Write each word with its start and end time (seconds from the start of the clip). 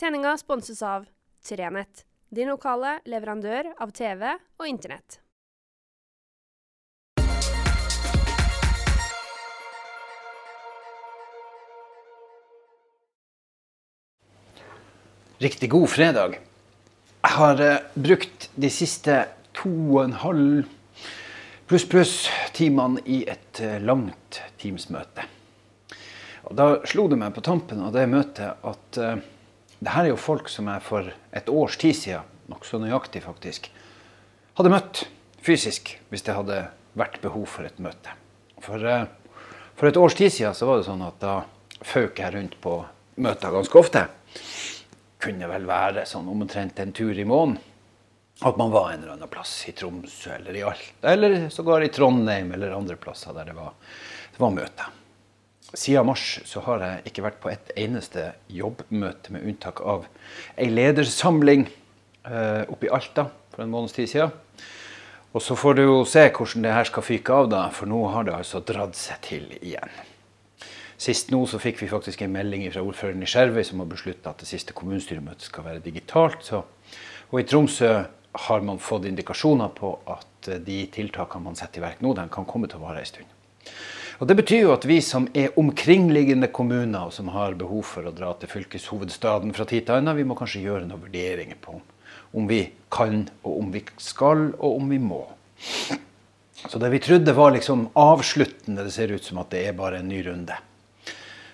Sendinga 0.00 0.36
sponses 0.38 0.82
av 0.82 1.04
Trenett, 1.48 2.04
din 2.28 2.48
lokale 2.50 2.96
leverandør 3.06 3.68
av 3.78 3.92
TV 3.94 4.24
og 4.58 4.66
Internett. 4.66 5.20
Riktig 15.38 15.68
god 15.70 15.86
fredag. 15.92 16.34
Jeg 17.22 17.36
har 17.36 17.62
eh, 17.62 17.86
brukt 17.94 18.48
de 18.58 18.70
siste 18.74 19.20
to 19.54 19.70
og 19.70 20.00
en 20.08 20.16
halv 20.24 20.64
pluss 21.70 21.86
pluss 21.86 22.16
timene 22.58 22.98
i 23.06 23.20
et 23.30 23.62
eh, 23.62 23.78
langt 23.78 24.40
Teams-møte. 24.58 25.28
Da 26.50 26.68
slo 26.82 27.06
det 27.06 27.20
meg 27.22 27.38
på 27.38 27.46
tampen 27.46 27.86
av 27.86 27.94
det 27.94 28.08
møtet 28.10 28.58
at 28.58 29.00
det 29.84 29.92
her 29.92 30.06
er 30.06 30.14
jo 30.14 30.20
folk 30.20 30.48
som 30.48 30.68
jeg 30.70 30.82
for 30.84 31.10
et 31.36 31.50
års 31.52 31.76
tid 31.80 31.96
siden, 31.98 32.30
nokså 32.48 32.80
nøyaktig 32.80 33.20
faktisk, 33.24 33.68
hadde 34.56 34.72
møtt 34.72 35.04
fysisk 35.44 35.96
hvis 36.08 36.24
det 36.24 36.36
hadde 36.36 36.62
vært 36.96 37.20
behov 37.24 37.44
for 37.50 37.68
et 37.68 37.80
møte. 37.82 38.14
For, 38.64 38.80
eh, 38.80 39.04
for 39.76 39.90
et 39.90 40.00
års 40.00 40.16
tid 40.16 40.32
siden 40.32 40.56
så 40.56 40.68
var 40.70 40.80
det 40.80 40.88
sånn 40.88 41.04
at 41.04 41.20
da 41.20 41.34
føk 41.84 42.22
jeg 42.22 42.32
rundt 42.36 42.56
på 42.64 42.78
møter 43.20 43.52
ganske 43.52 43.78
ofte 43.78 44.06
kunne 45.24 45.48
vel 45.48 45.68
være 45.68 46.04
sånn 46.08 46.28
omtrent 46.32 46.80
en 46.82 46.92
tur 46.96 47.16
i 47.16 47.24
måneden. 47.28 47.60
At 48.44 48.58
man 48.58 48.72
var 48.74 48.90
en 48.90 49.04
eller 49.04 49.14
annen 49.14 49.30
plass 49.30 49.52
i 49.70 49.72
Tromsø 49.76 50.32
eller 50.34 50.56
i 50.58 50.64
Alta, 50.66 51.12
eller 51.12 51.48
sågar 51.54 51.84
i 51.84 51.90
Trondheim 51.94 52.50
eller 52.52 52.74
andre 52.74 52.96
plasser 53.00 53.36
der 53.36 53.52
det 53.52 53.54
var, 53.56 53.76
det 54.34 54.42
var 54.42 54.52
møter. 54.56 54.90
Siden 55.74 56.06
mars 56.06 56.38
så 56.46 56.62
har 56.68 56.82
jeg 56.84 57.10
ikke 57.10 57.24
vært 57.24 57.40
på 57.42 57.50
et 57.50 57.72
eneste 57.80 58.30
jobbmøte, 58.52 59.34
med 59.34 59.46
unntak 59.50 59.82
av 59.82 60.06
ei 60.54 60.68
ledersamling 60.70 61.66
eh, 61.66 62.62
oppe 62.70 62.86
i 62.86 62.92
Alta 62.94 63.26
for 63.54 63.64
en 63.64 63.72
måneds 63.72 63.96
tid 63.96 64.10
siden. 64.10 64.34
Og 65.34 65.42
så 65.42 65.56
får 65.58 65.74
du 65.74 65.82
jo 65.82 66.02
se 66.06 66.28
hvordan 66.30 66.62
det 66.62 66.74
her 66.76 66.86
skal 66.86 67.02
fyke 67.02 67.34
av, 67.34 67.48
da, 67.50 67.64
for 67.74 67.90
nå 67.90 68.04
har 68.14 68.26
det 68.26 68.36
altså 68.36 68.62
dratt 68.62 68.94
seg 68.94 69.18
til 69.26 69.48
igjen. 69.58 69.90
Sist 71.04 71.32
nå 71.34 71.40
så 71.50 71.58
fikk 71.58 71.80
vi 71.82 71.90
faktisk 71.90 72.22
en 72.22 72.32
melding 72.32 72.68
fra 72.70 72.84
ordføreren 72.86 73.24
i 73.26 73.28
Skjervøy 73.28 73.64
som 73.66 73.82
har 73.82 73.90
beslutta 73.90 74.30
at 74.30 74.44
det 74.44 74.48
siste 74.48 74.76
kommunestyremøtet 74.78 75.48
skal 75.50 75.66
være 75.66 75.82
digitalt. 75.82 76.46
Så, 76.46 76.62
og 77.32 77.40
i 77.40 77.46
Tromsø 77.50 77.90
har 78.46 78.64
man 78.66 78.78
fått 78.82 79.08
indikasjoner 79.10 79.74
på 79.74 79.90
at 80.10 80.50
eh, 80.50 80.62
de 80.62 80.84
tiltakene 80.94 81.50
man 81.50 81.58
setter 81.58 81.82
i 81.82 81.84
verk 81.88 82.00
nå, 82.02 82.14
den 82.14 82.30
kan 82.32 82.46
komme 82.46 82.70
til 82.70 82.78
å 82.80 82.86
vare 82.86 83.02
en 83.02 83.10
stund. 83.10 83.34
Og 84.18 84.28
Det 84.28 84.36
betyr 84.38 84.60
jo 84.62 84.74
at 84.74 84.84
vi 84.86 85.00
som 85.02 85.26
er 85.34 85.56
omkringliggende 85.58 86.48
kommuner, 86.54 87.08
og 87.08 87.12
som 87.12 87.32
har 87.34 87.56
behov 87.58 87.82
for 87.88 88.06
å 88.06 88.14
dra 88.14 88.30
til 88.38 88.52
fylkeshovedstaden 88.52 89.54
fra 89.56 89.66
tid 89.66 89.88
til 89.88 89.98
annen, 89.98 90.16
vi 90.16 90.26
må 90.28 90.36
kanskje 90.38 90.62
gjøre 90.62 90.86
noen 90.86 91.02
vurderinger 91.02 91.58
på 91.60 91.80
om 92.34 92.48
vi 92.50 92.64
kan, 92.90 93.28
og 93.46 93.58
om 93.60 93.70
vi 93.70 93.84
skal, 94.02 94.48
og 94.58 94.80
om 94.80 94.88
vi 94.90 94.98
må. 94.98 95.20
Så 96.66 96.80
det 96.82 96.90
vi 96.90 96.98
trodde 97.02 97.34
var 97.36 97.52
liksom 97.54 97.88
avsluttende, 97.94 98.82
det 98.82 98.94
ser 98.94 99.12
ut 99.14 99.24
som 99.24 99.38
at 99.42 99.52
det 99.54 99.62
er 99.68 99.76
bare 99.78 100.00
en 100.00 100.08
ny 100.10 100.22
runde. 100.26 100.56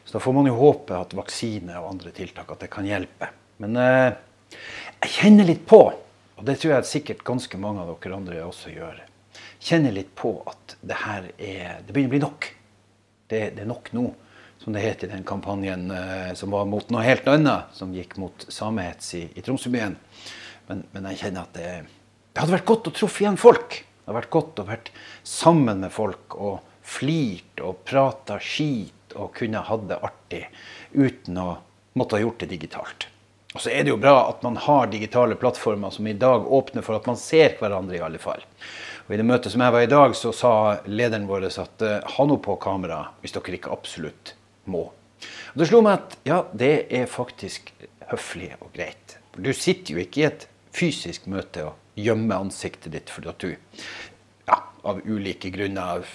Så 0.04 0.16
da 0.16 0.22
får 0.24 0.36
man 0.38 0.48
jo 0.48 0.56
håpe 0.56 0.96
at 0.96 1.12
vaksine 1.14 1.76
og 1.82 1.90
andre 1.92 2.14
tiltak 2.16 2.48
at 2.54 2.64
det 2.64 2.70
kan 2.72 2.88
hjelpe. 2.88 3.28
Men 3.60 3.76
eh, 3.76 4.16
jeg 5.02 5.12
kjenner 5.18 5.50
litt 5.50 5.66
på, 5.68 5.82
og 5.92 6.46
det 6.48 6.56
tror 6.62 6.78
jeg 6.78 6.88
sikkert 6.88 7.26
ganske 7.28 7.60
mange 7.60 7.84
av 7.84 7.92
dere 7.92 8.16
andre 8.16 8.40
også 8.46 8.72
gjør, 8.72 9.04
kjenner 9.60 9.94
litt 9.94 10.14
på 10.18 10.32
at 10.48 10.76
det 10.80 10.98
her 11.02 11.30
er 11.36 11.80
Det 11.84 11.92
begynner 11.92 12.10
å 12.10 12.14
bli 12.16 12.22
nok. 12.24 12.48
Det, 13.30 13.40
det 13.54 13.62
er 13.62 13.70
nok 13.70 13.92
nå, 13.94 14.06
som 14.62 14.74
det 14.74 14.82
het 14.82 15.04
i 15.04 15.10
den 15.12 15.22
kampanjen 15.26 15.90
eh, 15.94 16.32
som 16.38 16.50
var 16.50 16.66
mot 16.68 16.88
noe 16.90 17.04
helt 17.06 17.28
annet, 17.30 17.70
som 17.76 17.92
gikk 17.94 18.16
mot 18.20 18.46
samehets 18.48 19.14
i, 19.20 19.22
i 19.36 19.44
Tromsøbyen. 19.44 19.94
Men, 20.70 20.82
men, 20.90 21.06
jeg 21.12 21.22
kjenner 21.24 21.46
at 21.46 21.54
det, 21.54 21.70
det 22.32 22.42
hadde 22.42 22.56
vært 22.56 22.68
godt 22.72 22.90
å 22.90 22.94
truffe 22.96 23.24
igjen 23.24 23.38
folk. 23.40 23.78
Det 23.84 24.08
hadde 24.08 24.18
vært 24.18 24.34
godt 24.34 24.62
å 24.62 24.66
vært 24.66 24.90
sammen 25.26 25.84
med 25.84 25.94
folk 25.94 26.36
og 26.38 26.58
flirt 26.90 27.62
og 27.62 27.84
prata 27.86 28.40
skit 28.42 29.14
og 29.14 29.32
kunne 29.36 29.62
hatt 29.66 29.86
det 29.90 29.98
artig 30.02 30.44
uten 30.92 31.38
å 31.38 31.48
måtte 31.98 32.16
ha 32.16 32.24
gjort 32.24 32.42
det 32.42 32.50
digitalt. 32.54 33.08
Og 33.54 33.64
så 33.64 33.72
er 33.72 33.82
det 33.82 33.90
jo 33.90 33.98
bra 33.98 34.28
at 34.28 34.44
man 34.46 34.58
har 34.62 34.90
digitale 34.90 35.34
plattformer 35.38 35.90
som 35.94 36.06
i 36.06 36.14
dag 36.14 36.46
åpner 36.46 36.86
for 36.86 36.98
at 36.98 37.08
man 37.10 37.18
ser 37.18 37.56
hverandre, 37.58 37.98
i 37.98 38.04
alle 38.06 38.20
fall. 38.22 38.42
Og 39.10 39.16
I 39.16 39.18
det 39.18 39.24
møtet 39.26 39.50
som 39.50 39.62
jeg 39.64 39.74
var 39.74 39.82
i 39.82 39.90
dag, 39.90 40.12
så 40.14 40.30
sa 40.30 40.50
lederen 40.86 41.24
vår 41.26 41.48
at 41.48 41.82
uh, 41.82 41.96
ha 42.14 42.26
noe 42.30 42.38
på 42.38 42.54
kamera 42.62 43.00
hvis 43.18 43.32
dere 43.34 43.56
ikke 43.56 43.72
absolutt 43.74 44.36
må. 44.70 44.84
Og 45.50 45.56
Det 45.58 45.66
slo 45.66 45.80
meg 45.82 45.96
at 45.98 46.14
ja, 46.28 46.36
det 46.54 46.86
er 46.94 47.10
faktisk 47.10 47.72
høflig 48.12 48.52
og 48.60 48.70
greit. 48.76 49.16
Du 49.34 49.50
sitter 49.50 49.96
jo 49.96 50.04
ikke 50.04 50.22
i 50.22 50.28
et 50.28 50.46
fysisk 50.70 51.26
møte 51.26 51.66
og 51.72 51.98
gjemmer 51.98 52.38
ansiktet 52.38 52.94
ditt 52.94 53.10
fordi 53.10 53.32
at 53.32 53.42
du 53.42 53.50
ja, 53.50 54.60
av 54.86 55.02
ulike 55.02 55.50
grunner 55.50 56.06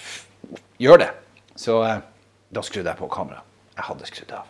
gjør 0.80 1.04
det. 1.04 1.12
Så 1.52 1.82
uh, 1.84 2.00
da 2.48 2.64
skrudde 2.64 2.94
jeg 2.94 3.04
på 3.04 3.12
kameraet. 3.12 3.44
Jeg 3.76 3.90
hadde 3.90 4.08
skrudd 4.08 4.38
av. 4.40 4.48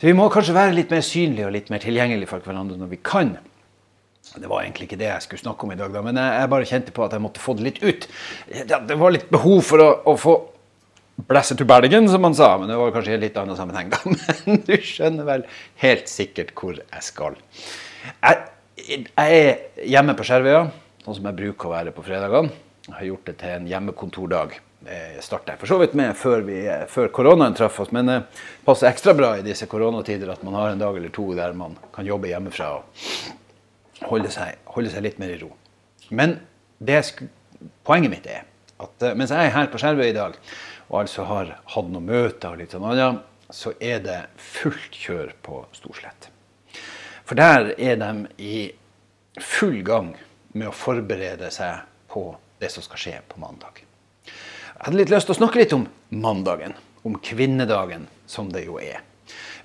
Så 0.00 0.02
Vi 0.02 0.18
må 0.18 0.26
kanskje 0.34 0.58
være 0.58 0.74
litt 0.74 0.90
mer 0.90 1.06
synlige 1.14 1.46
og 1.46 1.54
litt 1.54 1.70
mer 1.70 1.86
tilgjengelige 1.86 2.34
for 2.34 2.42
hverandre 2.42 2.82
når 2.82 2.90
vi 2.90 3.04
kan. 3.06 3.36
Det 4.36 4.50
var 4.50 4.64
egentlig 4.64 4.88
ikke 4.88 4.98
det 5.00 5.08
jeg 5.08 5.24
skulle 5.24 5.42
snakke 5.44 5.64
om 5.66 5.72
i 5.72 5.78
dag, 5.78 5.94
da, 5.94 6.02
men 6.04 6.18
jeg, 6.20 6.50
bare 6.52 6.68
kjente 6.68 6.92
på 6.92 7.06
at 7.06 7.14
jeg 7.16 7.24
måtte 7.24 7.42
få 7.42 7.54
det 7.56 7.64
litt 7.70 7.80
ut. 7.84 8.06
Det 8.66 8.98
var 9.00 9.14
litt 9.14 9.30
behov 9.32 9.62
for 9.64 9.84
å, 9.84 9.88
å 10.12 10.16
få 10.20 10.36
blæsse 11.16 11.56
to 11.56 11.64
Bergen, 11.68 12.08
som 12.08 12.22
man 12.22 12.36
sa. 12.36 12.52
Men 12.60 12.70
det 12.70 12.76
var 12.80 12.92
kanskje 12.94 13.14
i 13.14 13.16
en 13.16 13.24
litt 13.24 13.38
annen 13.40 13.58
sammenheng, 13.58 13.92
da. 13.94 14.02
Men 14.46 14.60
du 14.66 14.74
skjønner 14.76 15.28
vel 15.28 15.46
helt 15.82 16.12
sikkert 16.12 16.52
hvor 16.58 16.76
jeg 16.76 17.06
skal. 17.06 17.38
Jeg, 18.20 18.44
jeg 18.86 19.40
er 19.40 19.88
hjemme 19.88 20.16
på 20.18 20.26
Skjervøya, 20.26 20.66
sånn 21.04 21.18
som 21.18 21.30
jeg 21.30 21.40
bruker 21.40 21.70
å 21.70 21.74
være 21.74 21.96
på 21.96 22.04
fredagene. 22.06 22.52
Jeg 22.86 22.94
har 22.94 23.08
gjort 23.08 23.26
det 23.26 23.32
til 23.40 23.50
en 23.50 23.64
hjemmekontordag 23.66 24.52
Jeg 24.86 25.22
starta 25.24 25.56
jeg 25.56 25.58
for 25.58 25.72
så 25.72 25.78
vidt 25.80 25.96
med 25.98 26.12
før, 26.14 26.44
vi, 26.46 26.60
før 26.86 27.08
koronaen 27.10 27.56
traff 27.58 27.80
oss. 27.82 27.90
Men 27.94 28.06
det 28.06 28.20
eh, 28.20 28.44
passer 28.68 28.92
ekstra 28.92 29.16
bra 29.18 29.32
i 29.34 29.42
disse 29.42 29.66
koronatider 29.66 30.30
at 30.30 30.44
man 30.46 30.54
har 30.54 30.70
en 30.70 30.84
dag 30.84 30.94
eller 30.94 31.10
to 31.10 31.32
der 31.34 31.56
man 31.58 31.74
kan 31.96 32.06
jobbe 32.06 32.30
hjemmefra 32.30 32.68
og 32.76 33.02
holde 34.04 34.30
seg, 34.32 34.60
holde 34.74 34.92
seg 34.92 35.06
litt 35.06 35.18
mer 35.22 35.32
i 35.32 35.40
ro. 35.40 35.50
Men 36.10 36.38
det, 36.78 37.00
poenget 37.86 38.12
mitt 38.12 38.28
er 38.30 38.44
at 38.82 39.02
eh, 39.02 39.16
mens 39.16 39.32
jeg 39.32 39.48
er 39.48 39.54
her 39.54 39.70
på 39.72 39.80
Skjervøy 39.80 40.10
i 40.10 40.16
dag 40.16 40.36
og 40.90 41.00
altså 41.00 41.24
har 41.26 41.56
hatt 41.72 41.90
noen 41.90 42.06
møter 42.06 42.52
og 42.52 42.60
litt 42.60 42.74
sånn 42.74 42.86
annet, 42.86 43.22
så 43.50 43.72
er 43.80 44.02
det 44.04 44.18
fullt 44.42 44.94
kjør 44.94 45.32
på 45.42 45.62
Storslett. 45.74 46.28
For 47.26 47.38
der 47.38 47.72
er 47.74 47.98
de 47.98 48.10
i 48.38 48.58
full 49.42 49.80
gang 49.86 50.12
med 50.54 50.70
å 50.70 50.74
forberede 50.74 51.50
seg 51.54 51.86
på 52.10 52.28
det 52.60 52.70
som 52.72 52.84
skal 52.84 53.00
skje 53.02 53.16
på 53.28 53.40
mandag. 53.42 53.82
Jeg 54.26 54.84
hadde 54.84 55.00
litt 55.00 55.12
lyst 55.12 55.28
til 55.28 55.34
å 55.34 55.40
snakke 55.40 55.60
litt 55.60 55.74
om 55.76 55.86
mandagen. 56.14 56.76
Om 57.06 57.18
kvinnedagen, 57.22 58.06
som 58.26 58.48
det 58.52 58.64
jo 58.66 58.78
er. 58.82 59.02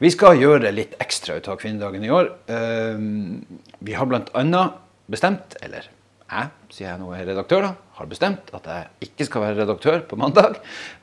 Vi 0.02 0.12
skal 0.14 0.40
gjøre 0.42 0.74
litt 0.74 0.96
ekstra 1.04 1.38
ut 1.40 1.50
av 1.52 1.60
kvinnedagen 1.62 2.04
i 2.06 2.12
år. 2.14 2.30
Ehm, 2.52 3.42
vi 3.80 3.96
har 3.98 4.10
bl.a. 4.10 4.64
bestemt, 5.12 5.58
eller 5.62 5.90
jeg, 6.32 6.52
sier 6.72 6.88
jeg 6.90 7.02
nå 7.02 7.12
er 7.16 7.26
redaktør, 7.28 7.68
da, 7.68 7.74
har 7.98 8.12
bestemt 8.12 8.54
at 8.56 8.70
jeg 8.72 9.10
ikke 9.10 9.28
skal 9.28 9.46
være 9.46 9.60
redaktør 9.64 10.00
på 10.08 10.20
mandag. 10.20 10.62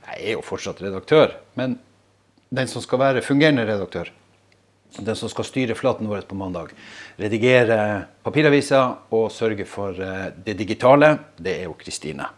Jeg 0.08 0.22
er 0.22 0.38
jo 0.38 0.46
fortsatt 0.46 0.80
redaktør, 0.84 1.36
men 1.60 1.76
den 2.48 2.70
som 2.70 2.82
skal 2.84 3.02
være 3.02 3.24
fungerende 3.26 3.66
redaktør, 3.69 4.10
den 4.96 5.19
som 5.20 5.28
skal 5.28 5.44
styre 5.44 5.76
flaten 5.76 6.08
vår 6.08 6.25
på 6.25 6.38
mandag, 6.38 6.72
redigere 7.20 8.06
papiraviser 8.25 9.12
og 9.12 9.28
sørge 9.34 9.69
for 9.69 10.00
eh, 10.00 10.30
det 10.46 10.56
digitale, 10.56 11.12
det 11.36 11.58
er 11.58 11.69
jo 11.69 11.76
Kristine 11.76 12.30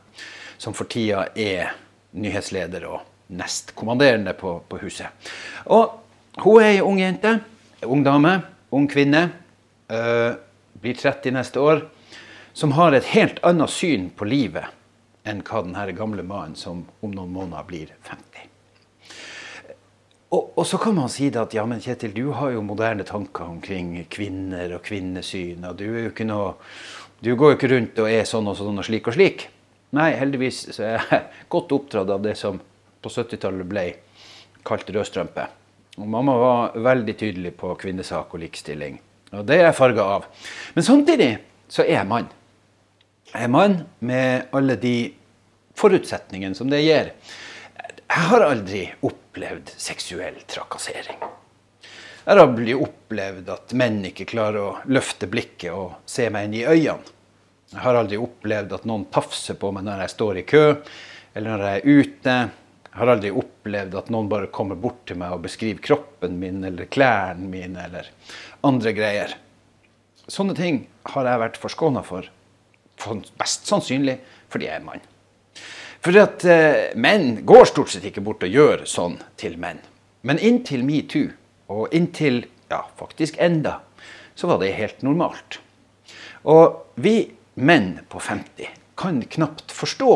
som 0.60 0.76
for 0.76 0.90
tida 0.92 1.24
er 1.40 1.72
nyhetsleder 2.20 2.84
og 2.90 3.06
nestkommanderende 3.32 4.34
på, 4.36 4.58
på 4.68 4.80
huset. 4.82 5.08
Og 5.72 5.99
hun 6.38 6.62
er 6.62 6.76
ei 6.76 6.82
ung 6.82 6.98
jente. 7.00 7.38
Ung 7.82 8.04
dame. 8.04 8.40
Ung 8.70 8.86
kvinne. 8.88 9.30
Uh, 9.90 10.36
blir 10.80 10.94
30 10.94 11.34
neste 11.34 11.60
år. 11.60 11.88
Som 12.52 12.72
har 12.78 12.92
et 12.92 13.10
helt 13.14 13.40
annet 13.46 13.70
syn 13.70 14.10
på 14.14 14.28
livet 14.28 14.70
enn 15.26 15.42
hva 15.44 15.62
den 15.62 15.96
gamle 15.96 16.22
mannen 16.24 16.56
som 16.56 16.86
om 17.04 17.12
noen 17.12 17.32
måneder 17.34 17.66
blir 17.68 17.92
50. 18.08 18.46
Og, 20.30 20.52
og, 20.54 20.62
så 20.66 20.78
kan 20.78 20.94
man 20.94 21.10
si 21.10 21.26
det 21.34 21.40
at 21.40 21.54
ja, 21.56 21.64
men 21.66 21.82
Kjetil, 21.82 22.12
du 22.14 22.30
har 22.38 22.52
jo 22.54 22.62
moderne 22.62 23.02
tanker 23.06 23.48
omkring 23.50 23.96
kvinner 24.10 24.76
og 24.76 24.84
kvinnesyn. 24.86 25.64
og 25.66 25.78
Du 25.80 25.88
er 25.90 26.04
jo 26.06 26.12
ikke 26.12 26.28
noe, 26.28 26.52
du 27.18 27.34
går 27.34 27.54
jo 27.54 27.58
ikke 27.58 27.72
rundt 27.74 27.98
og 27.98 28.10
er 28.10 28.28
sånn 28.28 28.46
og 28.46 28.58
sånn 28.60 28.78
og 28.78 28.86
slik 28.86 29.10
og 29.10 29.18
slik. 29.18 29.48
Nei, 29.98 30.12
heldigvis 30.14 30.68
så 30.76 30.86
er 30.86 30.94
jeg 30.94 31.24
godt 31.54 31.74
oppdratt 31.74 32.14
av 32.14 32.22
det 32.22 32.36
som 32.38 32.60
på 33.02 33.10
70-tallet 33.10 33.66
ble 33.66 33.86
kalt 34.66 34.92
rødstrømpe. 34.94 35.48
Og 35.98 36.06
mamma 36.08 36.34
var 36.38 36.76
veldig 36.78 37.14
tydelig 37.18 37.54
på 37.58 37.72
kvinnesak 37.80 38.34
og 38.34 38.42
likestilling. 38.44 39.00
Og 39.34 39.46
det 39.46 39.58
er 39.58 39.68
jeg 39.68 39.78
farga 39.78 40.06
av. 40.16 40.28
Men 40.74 40.86
samtidig 40.86 41.30
så 41.70 41.84
er 41.84 41.96
jeg 41.98 42.10
mann. 42.10 42.30
Jeg 43.30 43.46
er 43.46 43.52
mann 43.52 43.76
med 44.02 44.54
alle 44.56 44.76
de 44.80 44.94
forutsetningene 45.78 46.56
som 46.58 46.70
det 46.70 46.82
gir. 46.82 47.12
Jeg 48.10 48.26
har 48.30 48.42
aldri 48.42 48.84
opplevd 49.06 49.70
seksuell 49.78 50.40
trakassering. 50.50 51.20
Jeg 52.20 52.36
har 52.36 52.42
aldri 52.42 52.74
opplevd 52.74 53.48
at 53.54 53.72
menn 53.78 54.02
ikke 54.10 54.26
klarer 54.32 54.60
å 54.60 54.90
løfte 54.90 55.28
blikket 55.30 55.72
og 55.72 56.00
se 56.10 56.26
meg 56.32 56.48
inn 56.48 56.58
i 56.58 56.66
øynene. 56.66 57.16
Jeg 57.70 57.84
har 57.84 57.94
aldri 58.00 58.18
opplevd 58.18 58.72
at 58.74 58.86
noen 58.90 59.04
tafser 59.14 59.54
på 59.54 59.70
meg 59.70 59.84
når 59.86 60.02
jeg 60.02 60.12
står 60.16 60.40
i 60.40 60.46
kø, 60.50 60.64
eller 61.38 61.52
når 61.52 61.62
jeg 61.68 61.78
er 61.78 62.00
ute. 62.00 62.34
Jeg 62.90 62.98
har 62.98 63.12
aldri 63.12 63.30
opplevd 63.30 63.94
at 64.00 64.08
noen 64.10 64.28
bare 64.30 64.50
kommer 64.50 64.78
bort 64.78 65.04
til 65.06 65.20
meg 65.20 65.36
og 65.36 65.44
beskriver 65.44 65.82
kroppen 65.84 66.40
min 66.40 66.64
eller 66.66 66.88
klærne 66.90 67.46
mine 67.46 67.84
eller 67.86 68.08
andre 68.66 68.92
greier. 68.96 69.36
Sånne 70.30 70.56
ting 70.58 70.82
har 71.12 71.26
jeg 71.26 71.42
vært 71.44 71.60
forskåna 71.62 72.02
for, 72.06 72.26
Best 73.40 73.64
sannsynlig 73.64 74.18
fordi 74.52 74.66
jeg 74.66 74.76
er 74.76 74.84
mann. 74.84 75.00
For 76.04 76.16
at 76.20 76.44
eh, 76.48 76.90
menn 77.00 77.46
går 77.48 77.70
stort 77.70 77.92
sett 77.92 78.04
ikke 78.08 78.24
bort 78.24 78.44
og 78.44 78.52
gjør 78.52 78.84
sånn 78.88 79.18
til 79.40 79.56
menn. 79.60 79.80
Men 80.26 80.40
inntil 80.40 80.82
metoo, 80.84 81.30
og 81.72 81.94
inntil 81.96 82.42
ja, 82.68 82.82
faktisk 82.98 83.38
enda, 83.40 83.78
så 84.34 84.50
var 84.50 84.60
det 84.60 84.74
helt 84.76 85.00
normalt. 85.06 85.60
Og 86.44 86.96
vi 87.00 87.30
menn 87.60 88.00
på 88.08 88.20
50 88.20 88.76
kan 89.00 89.22
knapt 89.32 89.72
forstå 89.72 90.12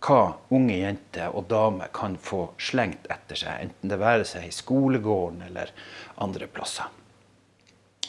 hva 0.00 0.20
unge 0.54 0.78
jenter 0.80 1.34
og 1.36 1.48
damer 1.50 1.90
kan 1.92 2.16
få 2.16 2.46
slengt 2.60 3.08
etter 3.12 3.36
seg, 3.36 3.66
enten 3.66 3.92
det 3.92 4.00
være 4.00 4.24
seg 4.28 4.46
i 4.48 4.54
skolegården 4.54 5.44
eller 5.50 5.72
andre 6.24 6.48
plasser. 6.48 6.88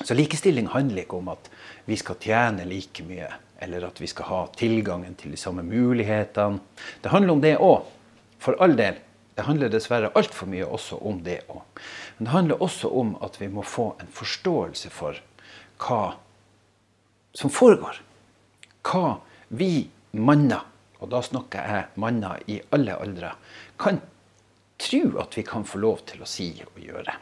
Så 0.02 0.16
likestilling 0.18 0.72
handler 0.72 1.04
ikke 1.04 1.20
om 1.20 1.30
at 1.34 1.50
vi 1.86 1.98
skal 2.00 2.18
tjene 2.24 2.66
like 2.66 3.04
mye, 3.06 3.28
eller 3.62 3.86
at 3.86 4.00
vi 4.02 4.10
skal 4.10 4.30
ha 4.32 4.42
tilgangen 4.58 5.14
til 5.20 5.36
de 5.36 5.38
samme 5.38 5.66
mulighetene. 5.68 6.62
Det 7.04 7.12
handler 7.14 7.36
om 7.36 7.44
det 7.44 7.58
òg, 7.62 7.84
for 8.42 8.58
all 8.64 8.74
del. 8.80 8.98
Det 9.36 9.46
handler 9.46 9.70
dessverre 9.72 10.12
altfor 10.18 10.50
mye 10.50 10.66
også 10.66 10.98
om 11.08 11.22
det 11.26 11.42
òg. 11.52 11.62
Men 12.18 12.26
det 12.26 12.34
handler 12.34 12.64
også 12.66 12.90
om 13.04 13.14
at 13.22 13.38
vi 13.42 13.52
må 13.52 13.64
få 13.68 13.92
en 14.02 14.10
forståelse 14.12 14.90
for 14.94 15.20
hva 15.82 16.02
som 17.38 17.54
foregår. 17.54 18.02
Hva 18.86 19.20
vi 19.54 19.90
manner 20.18 20.66
og 21.02 21.10
da 21.10 21.22
snakker 21.26 21.68
jeg 21.68 22.02
manner 22.02 22.42
i 22.48 22.60
alle 22.74 22.96
aldre, 23.02 23.34
kan 23.82 24.00
tro 24.82 25.04
at 25.22 25.38
vi 25.38 25.44
kan 25.46 25.66
få 25.66 25.82
lov 25.82 26.04
til 26.10 26.22
å 26.22 26.30
si 26.30 26.54
og 26.66 26.78
gjøre. 26.82 27.16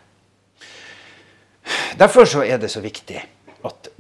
Derfor 2.00 2.28
så 2.28 2.44
er 2.44 2.60
det 2.60 2.72
så 2.72 2.84
viktig 2.84 3.20
at 3.68 3.92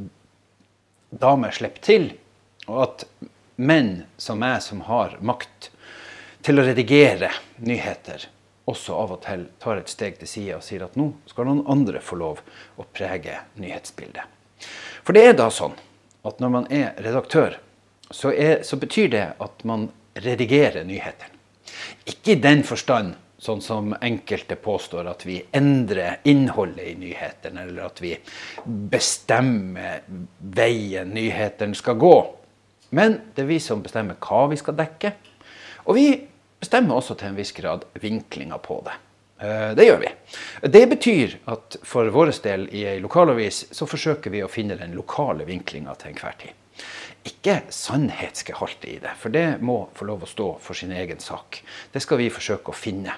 damer 1.10 1.56
slipper 1.56 1.84
til, 1.84 2.10
og 2.70 2.82
at 2.86 3.06
menn 3.60 4.04
som 4.18 4.40
meg, 4.40 4.62
som 4.64 4.84
har 4.88 5.18
makt 5.26 5.72
til 6.46 6.60
å 6.60 6.66
redigere 6.68 7.32
nyheter, 7.64 8.28
også 8.70 8.96
av 8.96 9.16
og 9.16 9.24
til 9.26 9.48
tar 9.60 9.80
et 9.82 9.90
steg 9.92 10.20
til 10.20 10.30
side 10.30 10.60
og 10.60 10.64
sier 10.64 10.86
at 10.86 10.98
nå 11.00 11.10
skal 11.30 11.48
noen 11.50 11.64
andre 11.72 12.04
få 12.06 12.20
lov 12.20 12.44
å 12.78 12.86
prege 12.86 13.40
nyhetsbildet. 13.58 14.24
For 15.04 15.18
det 15.18 15.26
er 15.26 15.40
da 15.40 15.50
sånn 15.54 15.74
at 16.28 16.40
når 16.44 16.54
man 16.54 16.68
er 16.70 16.94
redaktør, 17.02 17.58
så, 18.12 18.34
er, 18.34 18.64
så 18.64 18.78
betyr 18.78 19.10
det 19.14 19.26
at 19.40 19.66
man 19.68 19.90
redigerer 20.20 20.86
nyhetene. 20.88 21.36
Ikke 22.10 22.34
i 22.34 22.42
den 22.42 22.64
forstand 22.68 23.16
sånn 23.40 23.62
som 23.64 23.94
enkelte 24.04 24.58
påstår, 24.60 25.08
at 25.08 25.24
vi 25.28 25.38
endrer 25.56 26.20
innholdet 26.28 26.92
i 26.92 26.96
nyhetene, 27.00 27.64
eller 27.64 27.88
at 27.88 28.02
vi 28.04 28.12
bestemmer 28.66 30.04
veien 30.40 31.14
nyhetene 31.16 31.78
skal 31.78 32.00
gå. 32.02 32.16
Men 32.98 33.20
det 33.36 33.46
er 33.46 33.52
vi 33.54 33.60
som 33.64 33.84
bestemmer 33.86 34.20
hva 34.20 34.48
vi 34.52 34.60
skal 34.60 34.76
dekke. 34.80 35.14
Og 35.88 35.96
vi 35.96 36.08
bestemmer 36.60 37.00
også 37.00 37.16
til 37.16 37.30
en 37.30 37.40
viss 37.40 37.54
grad 37.56 37.86
vinklinga 38.02 38.60
på 38.66 38.82
det. 38.90 38.98
Eh, 39.40 39.72
det 39.78 39.88
gjør 39.88 40.02
vi. 40.04 40.14
Det 40.76 40.86
betyr 40.92 41.38
at 41.54 41.80
for 41.88 42.12
vår 42.12 42.34
del 42.44 42.68
i 42.76 42.84
ei 42.92 43.00
lokalavis 43.00 43.70
så 43.72 43.88
forsøker 43.88 44.36
vi 44.36 44.44
å 44.44 44.52
finne 44.52 44.76
den 44.80 44.98
lokale 44.98 45.48
vinklinga 45.48 45.96
til 46.02 46.12
enhver 46.12 46.36
tid 46.42 46.58
ikke 47.28 47.56
sannhetsgehalte 47.74 48.88
i 48.90 48.98
det, 49.04 49.12
for 49.20 49.34
det 49.34 49.60
må 49.66 49.82
få 49.98 50.08
lov 50.08 50.24
å 50.24 50.30
stå 50.30 50.48
for 50.64 50.78
sin 50.78 50.94
egen 50.96 51.20
sak. 51.24 51.62
Det 51.94 52.02
skal 52.04 52.22
vi 52.22 52.30
forsøke 52.32 52.72
å 52.72 52.78
finne. 52.78 53.16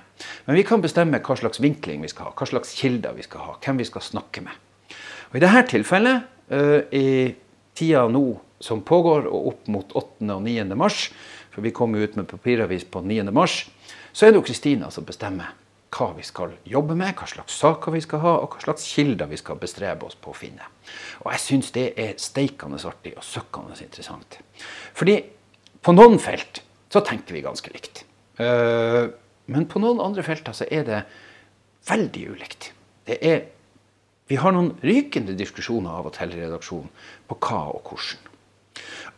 Men 0.48 0.58
vi 0.58 0.66
kan 0.68 0.82
bestemme 0.84 1.22
hva 1.22 1.38
slags 1.38 1.62
vinkling 1.62 2.02
vi 2.02 2.12
skal 2.12 2.30
ha, 2.30 2.34
hva 2.38 2.50
slags 2.50 2.74
kilder 2.78 3.16
vi 3.18 3.26
skal 3.28 3.46
ha, 3.46 3.56
hvem 3.62 3.82
vi 3.82 3.88
skal 3.90 4.06
snakke 4.06 4.44
med. 4.46 4.96
Og 5.32 5.38
I 5.38 5.44
dette 5.46 5.68
tilfellet, 5.76 6.28
uh, 6.52 6.82
i 6.92 7.32
tida 7.78 8.08
nå 8.12 8.26
som 8.62 8.84
pågår, 8.86 9.30
og 9.30 9.54
opp 9.54 9.72
mot 9.72 9.96
8. 9.96 10.28
og 10.34 10.44
9. 10.46 10.68
mars, 10.78 11.08
for 11.54 11.66
vi 11.66 11.74
kommer 11.76 12.04
ut 12.04 12.18
med 12.20 12.30
papiravis 12.30 12.86
på 12.90 13.04
9. 13.06 13.30
mars, 13.34 13.64
så 14.12 14.28
er 14.28 14.34
det 14.34 14.42
jo 14.42 14.48
Kristina 14.50 14.92
som 14.92 15.08
bestemmer 15.08 15.54
hva 15.92 16.12
vi 16.16 16.24
skal 16.24 16.54
jobbe 16.68 16.96
med, 16.96 17.14
hva 17.20 17.28
slags 17.28 17.58
saker 17.60 17.96
vi 17.96 18.02
skal 18.04 18.22
ha, 18.24 18.34
og 18.44 18.54
hva 18.54 18.64
slags 18.64 18.86
kilder 18.94 19.28
vi 19.32 19.40
skal 19.40 19.60
bestrebe 19.60 20.08
oss 20.08 20.16
på 20.16 20.32
å 20.32 20.38
finne. 20.38 20.68
Og 21.26 21.32
jeg 21.34 21.44
syns 21.44 21.72
det 21.76 21.88
er 22.00 22.14
steikende 22.22 22.80
artig 22.88 23.14
og 23.18 23.26
søkkende 23.28 23.76
interessant. 23.84 24.40
Fordi 24.98 25.18
på 25.84 25.96
noen 25.96 26.20
felt 26.22 26.64
så 26.92 27.04
tenker 27.04 27.36
vi 27.36 27.44
ganske 27.44 27.74
likt. 27.74 28.06
Eh, 28.40 29.04
men 29.52 29.68
på 29.68 29.82
noen 29.84 30.02
andre 30.04 30.24
felter 30.24 30.56
så 30.56 30.68
er 30.72 30.88
det 30.88 31.04
veldig 31.90 32.26
ulikt. 32.36 32.72
Det 33.08 33.18
er, 33.26 33.46
vi 34.32 34.40
har 34.40 34.56
noen 34.56 34.76
rykende 34.86 35.36
diskusjoner 35.36 36.00
av 36.00 36.12
og 36.12 36.16
til 36.16 36.36
i 36.36 36.44
redaksjonen 36.44 36.92
på 37.28 37.40
hva 37.42 37.64
og 37.74 37.90
hvordan. 37.90 38.28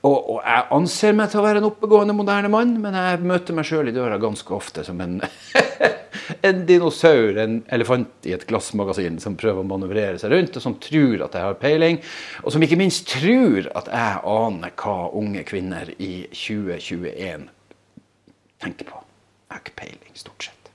Og, 0.03 0.17
og, 0.17 0.39
jeg 0.43 0.63
anser 0.75 1.13
meg 1.15 1.29
til 1.31 1.39
å 1.39 1.43
være 1.45 1.61
en 1.61 1.67
oppegående, 1.69 2.15
moderne 2.17 2.49
mann, 2.51 2.73
men 2.83 2.95
jeg 2.97 3.21
møter 3.23 3.55
meg 3.55 3.67
sjøl 3.69 3.87
i 3.87 3.93
døra 3.95 4.17
ganske 4.19 4.51
ofte 4.55 4.83
som 4.83 4.99
en 5.03 5.21
en 6.41 6.65
dinosaur, 6.67 7.37
en 7.37 7.59
elefant 7.73 8.27
i 8.27 8.33
et 8.35 8.45
glassmagasin, 8.49 9.19
som 9.23 9.37
prøver 9.39 9.63
å 9.63 9.67
manøvrere 9.67 10.19
seg 10.21 10.33
rundt, 10.33 10.57
og 10.57 10.65
som 10.65 10.77
tror 10.81 11.25
at 11.25 11.37
jeg 11.37 11.47
har 11.47 11.59
peiling. 11.61 11.99
Og 12.43 12.55
som 12.55 12.65
ikke 12.65 12.79
minst 12.79 13.07
tror 13.11 13.69
at 13.75 13.89
jeg 13.91 14.21
aner 14.33 14.75
hva 14.83 14.97
unge 15.19 15.45
kvinner 15.49 15.93
i 15.97 16.13
2021 16.33 17.49
tenker 18.63 18.89
på. 18.89 19.01
Jeg 19.47 19.55
har 19.55 19.65
ikke 19.65 19.79
peiling, 19.83 20.13
stort 20.17 20.49
sett. 20.49 20.71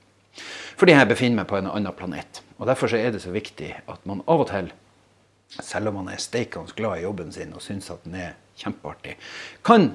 Fordi 0.79 0.95
jeg 0.95 1.09
befinner 1.09 1.41
meg 1.41 1.49
på 1.49 1.57
en 1.59 1.71
annen 1.71 1.95
planet. 1.95 2.43
Og 2.59 2.67
Derfor 2.69 2.93
er 2.95 3.11
det 3.11 3.23
så 3.23 3.33
viktig 3.35 3.73
at 3.87 4.05
man 4.07 4.23
av 4.27 4.45
og 4.45 4.51
til, 4.51 4.69
selv 5.59 5.89
om 5.89 6.01
man 6.01 6.11
er 6.13 6.21
steikende 6.21 6.75
glad 6.77 6.99
i 6.99 7.07
jobben 7.07 7.31
sin 7.33 7.55
og 7.55 7.63
syns 7.65 7.89
at 7.91 8.03
den 8.05 8.19
er 8.19 8.35
kjempeartig, 8.59 9.15
kan 9.65 9.93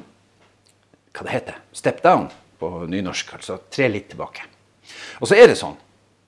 hva 1.14 1.26
det 1.29 1.37
heter, 1.37 1.61
step 1.73 2.02
down 2.02 2.26
på 2.58 2.70
nynorsk, 2.91 3.37
altså 3.37 3.61
tre 3.70 3.87
litt 3.93 4.08
tilbake. 4.11 4.49
Og 5.21 5.31
så 5.31 5.39
er 5.39 5.51
det 5.51 5.59
sånn, 5.61 5.77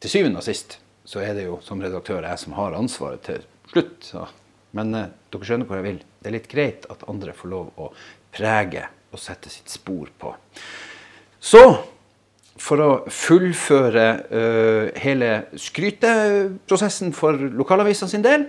til 0.02 0.12
syvende 0.12 0.42
og 0.42 0.46
sist, 0.46 0.78
så 1.06 1.22
er 1.22 1.36
det 1.38 1.46
jo 1.46 1.60
som 1.64 1.80
redaktør 1.82 2.26
jeg 2.26 2.42
som 2.42 2.56
har 2.58 2.76
ansvaret 2.76 3.22
til 3.26 3.44
slutt. 3.70 3.96
Så. 4.04 4.26
Men 4.76 4.94
eh, 4.98 5.10
dere 5.32 5.48
skjønner 5.48 5.68
hvor 5.68 5.80
jeg 5.80 5.86
vil. 5.86 6.00
Det 6.20 6.30
er 6.30 6.36
litt 6.36 6.50
greit 6.50 6.86
at 6.92 7.04
andre 7.10 7.34
får 7.36 7.52
lov 7.52 7.68
å 7.80 7.90
prege 8.34 8.88
og 9.14 9.22
sette 9.22 9.52
sitt 9.52 9.70
spor 9.72 10.10
på. 10.18 10.32
Så 11.40 11.62
for 12.60 12.80
å 12.80 12.90
fullføre 13.12 14.06
uh, 14.32 14.86
hele 15.02 15.30
skryteprosessen 15.60 17.12
for 17.16 17.36
lokalavisene 17.36 18.08
sin 18.10 18.24
del, 18.24 18.46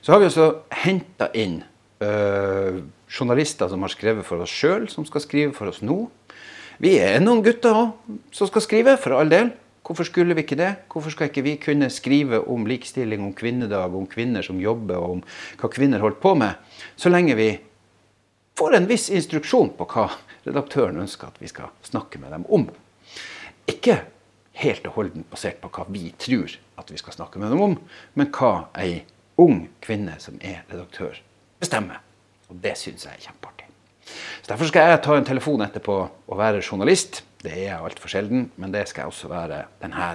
så 0.00 0.14
har 0.14 0.22
vi 0.22 0.28
også 0.30 0.46
henta 0.84 1.28
inn 1.36 1.58
uh, 2.04 2.78
journalister 3.10 3.68
som 3.70 3.82
har 3.84 3.92
skrevet 3.92 4.26
for 4.26 4.42
oss 4.44 4.54
sjøl, 4.54 4.86
som 4.88 5.06
skal 5.08 5.24
skrive 5.24 5.56
for 5.56 5.72
oss 5.72 5.82
nå. 5.82 6.04
Vi 6.80 6.94
er 6.96 7.18
noen 7.20 7.42
gutter 7.44 7.76
òg 7.76 8.14
som 8.32 8.48
skal 8.48 8.64
skrive, 8.64 8.94
for 9.00 9.12
all 9.18 9.28
del. 9.28 9.50
Hvorfor 9.84 10.06
skulle 10.08 10.32
vi 10.36 10.44
ikke 10.46 10.56
det? 10.56 10.70
Hvorfor 10.88 11.12
skal 11.12 11.28
ikke 11.28 11.44
vi 11.44 11.56
kunne 11.60 11.90
skrive 11.92 12.38
om 12.48 12.64
likestilling, 12.68 13.20
om 13.24 13.34
kvinnedag, 13.36 13.92
om 13.96 14.06
kvinner 14.08 14.44
som 14.46 14.60
jobber, 14.62 14.96
og 14.96 15.18
om 15.18 15.20
hva 15.60 15.70
kvinner 15.72 16.00
holder 16.00 16.20
på 16.22 16.32
med, 16.40 16.56
så 16.96 17.12
lenge 17.12 17.36
vi 17.36 17.50
får 18.56 18.78
en 18.78 18.88
viss 18.88 19.10
instruksjon 19.12 19.74
på 19.76 19.88
hva 19.92 20.06
redaktøren 20.46 21.02
ønsker 21.04 21.28
at 21.28 21.42
vi 21.42 21.52
skal 21.52 21.68
snakke 21.84 22.22
med 22.22 22.32
dem 22.32 22.48
om. 22.48 22.68
Ikke 23.68 24.00
helt 24.60 24.88
og 24.88 24.96
holdent 24.96 25.28
basert 25.32 25.60
på 25.60 25.72
hva 25.74 25.84
vi 25.92 26.14
tror 26.16 26.56
at 26.80 26.92
vi 26.92 27.00
skal 27.00 27.18
snakke 27.20 27.42
med 27.42 27.52
dem 27.52 27.64
om, 27.64 27.78
men 28.16 28.32
hva 28.32 28.70
ei 28.80 29.02
ung 29.40 29.66
kvinne 29.84 30.16
som 30.20 30.40
er 30.40 30.64
redaktør, 30.70 31.20
bestemmer. 31.60 32.00
Og 32.48 32.56
det 32.64 32.78
syns 32.80 33.04
jeg 33.04 33.18
er 33.18 33.26
kjempeartig. 33.28 33.49
Så 34.42 34.52
Derfor 34.52 34.70
skal 34.70 34.90
jeg 34.90 35.02
ta 35.04 35.16
en 35.16 35.28
telefon 35.28 35.64
etterpå 35.64 35.96
og 36.02 36.38
være 36.38 36.62
journalist. 36.64 37.22
Det 37.42 37.52
er 37.52 37.64
jeg 37.68 37.80
altfor 37.80 38.12
sjelden, 38.12 38.50
men 38.60 38.72
det 38.74 38.86
skal 38.88 39.06
jeg 39.06 39.14
også 39.14 39.30
være 39.30 39.64
denne 39.82 40.10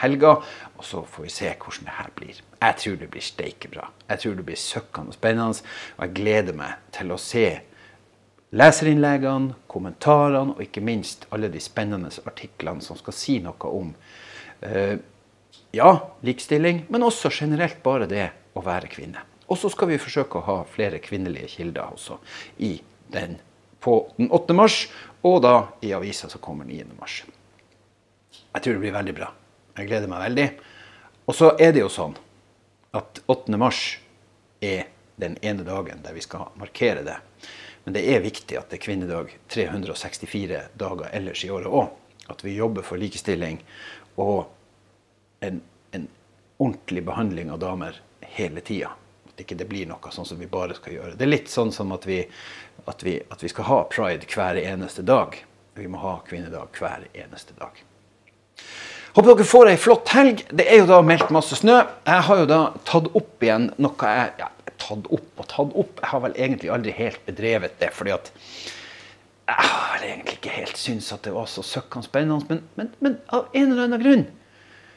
helga. 0.00 0.36
Og 0.76 0.84
så 0.84 1.02
får 1.04 1.26
vi 1.26 1.32
se 1.32 1.52
hvordan 1.52 1.88
det 1.88 1.96
her 1.98 2.12
blir. 2.16 2.42
Jeg 2.60 2.76
tror 2.82 3.00
det 3.00 3.10
blir 3.12 3.24
steikebra. 3.24 3.88
Jeg 4.08 4.22
tror 4.22 4.36
det 4.38 4.46
blir 4.46 4.60
søkkende 4.60 5.16
spennende. 5.16 5.64
Og 5.96 6.06
jeg 6.06 6.16
gleder 6.20 6.56
meg 6.56 6.78
til 6.96 7.12
å 7.12 7.20
se 7.20 7.46
leserinnleggene, 8.56 9.56
kommentarene 9.68 10.54
og 10.54 10.62
ikke 10.64 10.84
minst 10.84 11.26
alle 11.34 11.50
de 11.52 11.60
spennende 11.60 12.12
artiklene 12.26 12.84
som 12.84 12.98
skal 12.98 13.16
si 13.16 13.38
noe 13.44 13.70
om 13.70 13.92
uh, 14.62 14.96
ja, 15.76 15.92
likestilling, 16.24 16.84
men 16.88 17.04
også 17.04 17.32
generelt 17.34 17.82
bare 17.84 18.08
det 18.10 18.28
å 18.56 18.62
være 18.64 18.90
kvinne. 18.92 19.24
Og 19.46 19.58
så 19.60 19.70
skal 19.70 19.92
vi 19.92 20.00
forsøke 20.02 20.40
å 20.40 20.46
ha 20.46 20.56
flere 20.68 21.02
kvinnelige 21.02 21.52
kilder 21.58 21.92
også 21.94 22.18
i 22.64 22.76
den 23.12 23.36
på 23.80 24.12
den 24.16 24.30
8. 24.30 24.54
mars, 24.56 24.86
og 25.22 25.42
da 25.42 25.56
i 25.80 25.92
avisa 25.94 26.28
som 26.28 26.42
kommer 26.42 26.64
9. 26.64 26.84
mars. 26.98 27.24
Jeg 28.52 28.62
tror 28.62 28.76
det 28.76 28.82
blir 28.82 28.94
veldig 28.96 29.14
bra. 29.16 29.30
Jeg 29.76 29.90
gleder 29.90 30.10
meg 30.10 30.24
veldig. 30.28 30.46
Og 31.26 31.36
så 31.36 31.52
er 31.60 31.74
det 31.74 31.82
jo 31.82 31.92
sånn 31.92 32.16
at 32.96 33.20
8. 33.26 33.56
mars 33.60 33.98
er 34.64 34.86
den 35.20 35.36
ene 35.44 35.64
dagen 35.66 36.02
der 36.04 36.16
vi 36.16 36.24
skal 36.24 36.50
markere 36.60 37.04
det. 37.06 37.16
Men 37.84 37.94
det 37.94 38.02
er 38.10 38.24
viktig 38.24 38.58
at 38.58 38.70
det 38.70 38.80
er 38.80 38.84
kvinnedag 38.86 39.32
364 39.52 40.62
dager 40.74 41.10
ellers 41.14 41.44
i 41.46 41.50
året 41.54 41.70
òg. 41.70 41.92
At 42.26 42.42
vi 42.42 42.56
jobber 42.56 42.82
for 42.82 42.98
likestilling 42.98 43.60
og 44.18 44.48
en, 45.44 45.60
en 45.94 46.08
ordentlig 46.58 47.04
behandling 47.06 47.52
av 47.54 47.60
damer 47.62 48.00
hele 48.36 48.64
tida. 48.64 48.90
At 49.36 49.42
ikke 49.44 49.58
det 49.60 49.66
blir 49.68 49.84
noe 49.84 50.12
sånn 50.14 50.24
som 50.24 50.38
vi 50.40 50.46
bare 50.48 50.72
skal 50.78 50.94
gjøre. 50.94 51.16
Det 51.20 51.26
er 51.26 51.28
litt 51.28 51.50
sånn 51.52 51.68
som 51.68 51.90
at 51.92 52.06
vi, 52.08 52.22
at 52.88 53.02
vi, 53.04 53.18
at 53.20 53.42
vi 53.44 53.50
skal 53.52 53.66
ha 53.68 53.82
pride 53.92 54.24
hver 54.32 54.56
eneste 54.62 55.04
dag. 55.04 55.36
Vi 55.76 55.88
må 55.92 56.00
ha 56.00 56.14
kvinnedag 56.24 56.72
hver 56.80 57.04
eneste 57.12 57.52
dag. 57.58 57.82
Håper 59.12 59.34
dere 59.34 59.48
får 59.48 59.68
ei 59.74 59.76
flott 59.76 60.14
helg. 60.16 60.40
Det 60.56 60.64
er 60.64 60.80
jo 60.80 60.88
da 60.88 61.02
meldt 61.04 61.28
masse 61.36 61.60
snø. 61.60 61.82
Jeg 62.08 62.24
har 62.30 62.40
jo 62.40 62.48
da 62.48 62.60
tatt 62.88 63.12
opp 63.12 63.44
igjen 63.44 63.68
noe 63.76 64.14
jeg 64.16 64.32
ja, 64.40 64.48
tatt 64.80 65.12
opp 65.12 65.44
og 65.44 65.50
tatt 65.52 65.76
opp. 65.84 66.00
Jeg 66.00 66.10
har 66.14 66.24
vel 66.24 66.40
egentlig 66.40 66.72
aldri 66.72 66.96
helt 66.96 67.20
bedrevet 67.28 67.76
det, 67.82 67.92
fordi 67.92 68.16
at 68.16 68.32
jeg 69.46 69.68
har 69.68 70.08
egentlig 70.08 70.40
ikke 70.40 70.56
helt 70.56 70.80
syntes 70.80 71.12
at 71.12 71.28
det 71.28 71.36
var 71.36 71.52
så 71.52 71.64
søkkende 71.64 72.08
spennende. 72.08 72.48
Men, 72.48 72.64
men, 72.80 72.92
men, 73.04 73.20
av 73.28 73.52
en 73.52 73.68
eller 73.68 73.84
annen 73.84 74.04
grunn 74.06 74.26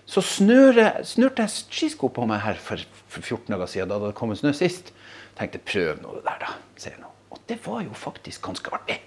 så 0.10 0.24
snørte 0.26 1.44
jeg 1.44 1.52
skisko 1.54 2.10
på 2.14 2.26
meg 2.30 2.42
her 2.42 2.58
for, 2.62 2.82
for 3.12 3.22
14 3.22 3.54
dager 3.54 3.70
siden, 3.70 3.92
da 3.92 4.00
det 4.08 4.16
kom 4.18 4.34
snø 4.38 4.54
sist. 4.58 4.90
Tenkte 5.38 5.62
prøv 5.62 6.02
nå 6.02 6.16
det 6.18 6.26
der, 6.26 6.40
da. 6.42 6.56
Se. 6.82 6.96
Og 7.30 7.42
det 7.50 7.60
var 7.66 7.84
jo 7.86 7.94
faktisk 7.94 8.42
ganske 8.48 8.74
artig. 8.74 8.98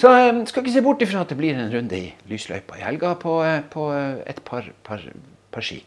Så 0.00 0.12
jeg 0.14 0.28
eh, 0.30 0.44
skal 0.48 0.62
ikke 0.62 0.76
se 0.76 0.84
bort 0.84 1.02
ifra 1.04 1.24
at 1.24 1.32
det 1.32 1.36
blir 1.40 1.58
en 1.58 1.72
runde 1.72 1.98
i 1.98 2.12
lysløypa 2.30 2.78
i 2.78 2.84
helga 2.86 3.16
på, 3.20 3.34
eh, 3.44 3.58
på 3.72 3.90
eh, 3.92 4.22
et 4.30 4.38
par, 4.46 4.70
par, 4.86 5.02
par, 5.52 5.66
ski. 5.66 5.82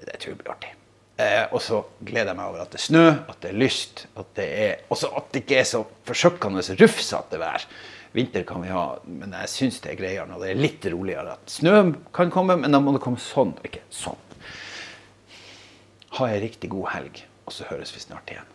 Det 0.00 0.16
tror 0.18 0.32
jeg 0.32 0.40
blir 0.40 0.54
artig. 0.56 0.72
Eh, 1.20 1.44
og 1.54 1.60
så 1.62 1.84
gleder 2.02 2.32
jeg 2.32 2.40
meg 2.40 2.48
over 2.48 2.64
at 2.64 2.72
det 2.72 2.80
er 2.80 2.86
snø, 2.88 3.04
at 3.12 3.38
det 3.44 3.52
er 3.52 3.60
lyst, 3.60 4.06
at 4.18 4.32
det 4.40 4.48
er, 4.64 4.72
også 4.90 5.12
at 5.20 5.28
det 5.30 5.44
ikke 5.44 5.60
er 5.60 5.68
så 5.68 5.84
forsøkkende 6.08 6.64
rufsete 6.80 7.38
vær. 7.38 7.68
Vinter 8.14 8.44
kan 8.46 8.62
vi 8.62 8.70
ha, 8.70 8.84
men 9.10 9.32
jeg 9.34 9.50
syns 9.50 9.80
det 9.82 9.90
er 9.90 9.98
greiere 9.98 10.26
når 10.30 10.44
det 10.44 10.50
er 10.52 10.60
litt 10.60 10.84
roligere. 10.92 11.34
At 11.34 11.50
snø 11.50 11.74
kan 12.14 12.30
komme, 12.30 12.54
men 12.62 12.70
da 12.70 12.78
må 12.78 12.94
det 12.94 13.02
komme 13.02 13.18
sånn, 13.18 13.56
ikke 13.66 13.82
sånn. 13.90 14.20
Ha 16.20 16.28
ei 16.30 16.38
riktig 16.44 16.70
god 16.70 16.92
helg, 16.92 17.24
og 17.42 17.56
så 17.56 17.66
høres 17.72 17.90
vi 17.90 18.04
snart 18.04 18.30
igjen. 18.30 18.53